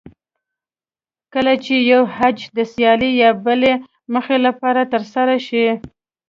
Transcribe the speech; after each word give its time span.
کله 1.33 1.53
چې 1.65 1.75
یو 1.91 2.01
حج 2.17 2.37
د 2.57 2.59
سیالۍ 2.73 3.11
یا 3.23 3.31
بلې 3.45 3.73
موخې 4.13 4.37
لپاره 4.47 4.81
ترسره 4.93 5.35
شي. 5.47 5.65